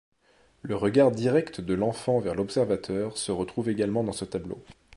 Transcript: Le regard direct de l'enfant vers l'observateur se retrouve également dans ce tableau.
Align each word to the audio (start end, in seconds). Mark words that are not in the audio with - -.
Le 0.63 0.75
regard 0.75 1.11
direct 1.11 1.61
de 1.61 1.75
l'enfant 1.75 2.19
vers 2.19 2.33
l'observateur 2.33 3.17
se 3.19 3.31
retrouve 3.31 3.69
également 3.69 4.03
dans 4.03 4.11
ce 4.13 4.25
tableau. 4.25 4.57